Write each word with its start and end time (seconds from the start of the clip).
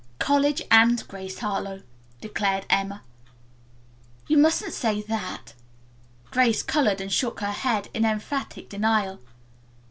"College 0.17 0.63
and 0.71 1.07
Grace 1.07 1.37
Harlowe," 1.37 1.83
declared 2.21 2.65
Emma. 2.71 3.03
"You 4.27 4.35
mustn't 4.35 4.73
say 4.73 4.99
that," 5.03 5.53
Grace 6.31 6.63
colored 6.63 6.99
and 6.99 7.11
shook 7.13 7.39
her 7.41 7.51
head 7.51 7.89
in 7.93 8.03
emphatic 8.03 8.67
denial. 8.67 9.19